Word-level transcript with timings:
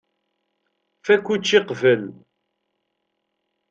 Fakk 1.05 1.27
učči 1.33 1.59
qbel. 1.69 2.03